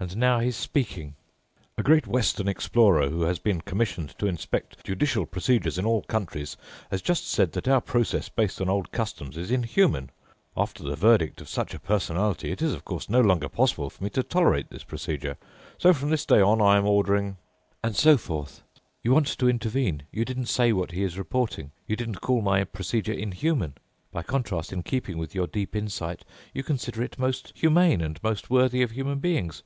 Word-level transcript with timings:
And 0.00 0.16
now 0.16 0.40
he's 0.40 0.56
speaking: 0.56 1.14
'A 1.78 1.84
great 1.84 2.08
Western 2.08 2.48
explorer 2.48 3.08
who 3.08 3.22
has 3.22 3.38
been 3.38 3.60
commissioned 3.60 4.18
to 4.18 4.26
inspect 4.26 4.82
judicial 4.82 5.26
procedures 5.26 5.78
in 5.78 5.86
all 5.86 6.02
countries 6.02 6.56
has 6.90 7.00
just 7.00 7.30
said 7.30 7.52
that 7.52 7.68
our 7.68 7.80
process 7.80 8.28
based 8.28 8.60
on 8.60 8.68
old 8.68 8.90
customs 8.90 9.36
is 9.36 9.52
inhuman. 9.52 10.10
After 10.56 10.82
the 10.82 10.96
verdict 10.96 11.40
of 11.40 11.48
such 11.48 11.72
a 11.72 11.78
personality 11.78 12.50
it 12.50 12.60
is, 12.60 12.72
of 12.72 12.84
course, 12.84 13.08
no 13.08 13.20
longer 13.20 13.48
possible 13.48 13.90
for 13.90 14.02
me 14.02 14.10
to 14.10 14.24
tolerate 14.24 14.70
this 14.70 14.82
procedure. 14.82 15.36
So 15.78 15.92
from 15.92 16.10
this 16.10 16.26
day 16.26 16.40
on 16.40 16.60
I 16.60 16.78
am 16.78 16.84
ordering... 16.88 17.36
and 17.84 17.94
so 17.94 18.16
forth.' 18.16 18.64
You 19.04 19.12
want 19.12 19.28
to 19.28 19.48
intervene—you 19.48 20.24
didn't 20.24 20.46
say 20.46 20.72
what 20.72 20.90
he 20.90 21.04
is 21.04 21.16
reporting—you 21.16 21.94
didn't 21.94 22.20
call 22.20 22.42
my 22.42 22.64
procedure 22.64 23.12
inhuman; 23.12 23.74
by 24.10 24.24
contrast, 24.24 24.72
in 24.72 24.82
keeping 24.82 25.16
with 25.16 25.32
your 25.32 25.46
deep 25.46 25.76
insight, 25.76 26.24
you 26.52 26.64
consider 26.64 27.04
it 27.04 27.20
most 27.20 27.52
humane 27.54 28.00
and 28.00 28.20
most 28.20 28.50
worthy 28.50 28.82
of 28.82 28.90
human 28.90 29.20
beings. 29.20 29.62